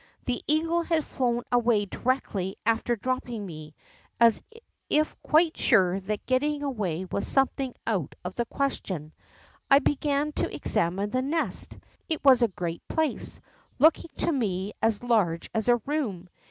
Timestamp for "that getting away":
5.99-7.05